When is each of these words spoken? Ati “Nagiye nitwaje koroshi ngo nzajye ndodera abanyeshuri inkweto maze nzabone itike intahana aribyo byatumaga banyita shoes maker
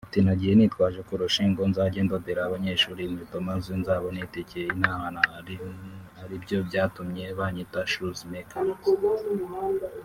Ati 0.07 0.19
“Nagiye 0.25 0.53
nitwaje 0.55 0.99
koroshi 1.07 1.43
ngo 1.51 1.61
nzajye 1.71 1.99
ndodera 2.03 2.41
abanyeshuri 2.43 3.01
inkweto 3.03 3.37
maze 3.49 3.71
nzabone 3.81 4.19
itike 4.27 4.61
intahana 4.73 5.21
aribyo 6.23 6.57
byatumaga 6.67 7.27
banyita 7.39 7.79
shoes 7.91 8.19
maker 8.31 8.63